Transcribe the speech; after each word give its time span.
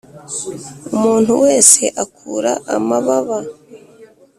umuntu 0.95 1.31
wese 1.43 1.81
akura 2.03 2.51
amababa. 2.75 3.39